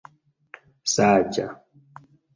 [0.93, 1.45] saĝa